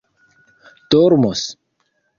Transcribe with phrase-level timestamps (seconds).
[0.89, 1.47] dormos